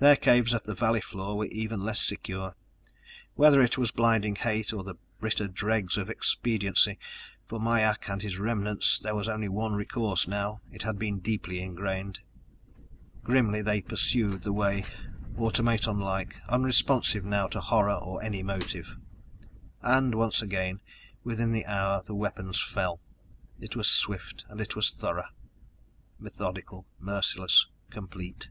Their 0.00 0.16
caves 0.16 0.54
at 0.54 0.64
the 0.64 0.74
valley 0.74 1.02
floor 1.02 1.36
were 1.36 1.44
even 1.48 1.80
less 1.84 2.00
secure. 2.00 2.54
Whether 3.34 3.60
it 3.60 3.76
was 3.76 3.90
blinding 3.90 4.34
hate 4.34 4.72
or 4.72 4.82
the 4.82 4.94
bitter 5.20 5.46
dregs 5.46 5.98
of 5.98 6.08
expediency, 6.08 6.98
for 7.44 7.60
Mai 7.60 7.80
ak 7.82 8.08
and 8.08 8.22
his 8.22 8.38
remnants 8.38 8.98
there 8.98 9.14
was 9.14 9.28
only 9.28 9.50
one 9.50 9.74
recourse 9.74 10.26
now. 10.26 10.62
It 10.72 10.84
had 10.84 10.98
been 10.98 11.18
deeply 11.18 11.60
ingrained! 11.60 12.20
Grimly 13.22 13.60
they 13.60 13.82
pursued 13.82 14.40
the 14.42 14.54
way, 14.54 14.86
automaton 15.36 16.00
like, 16.00 16.34
unresponsive 16.48 17.26
now 17.26 17.48
to 17.48 17.60
horror 17.60 17.92
or 17.96 18.22
any 18.22 18.38
emotive. 18.38 18.96
And 19.82 20.14
once 20.14 20.40
again, 20.40 20.80
within 21.24 21.52
the 21.52 21.66
hour 21.66 22.02
the 22.02 22.14
weapons 22.14 22.58
fell. 22.58 23.00
It 23.60 23.76
was 23.76 23.86
swift 23.86 24.46
and 24.48 24.62
it 24.62 24.74
was 24.74 24.94
thorough. 24.94 25.28
Methodical. 26.18 26.86
Merciless. 26.98 27.66
Complete. 27.90 28.48